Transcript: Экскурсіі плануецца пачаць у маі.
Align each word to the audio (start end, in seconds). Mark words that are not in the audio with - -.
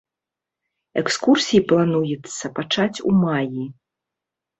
Экскурсіі 1.01 1.61
плануецца 1.71 2.45
пачаць 2.61 3.03
у 3.11 3.13
маі. 3.21 3.63